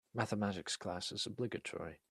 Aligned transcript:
Mathematics 0.15 0.75
class 0.77 1.11
is 1.11 1.25
obligatory. 1.27 1.97